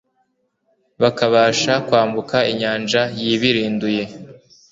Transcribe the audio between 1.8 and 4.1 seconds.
kwambuka inyanja yibirinduye